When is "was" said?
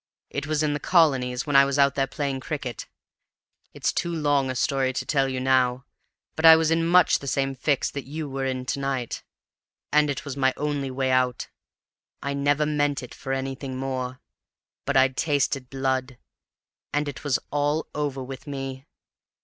0.47-0.63, 1.63-1.77, 6.55-6.71, 10.25-10.35, 17.23-17.37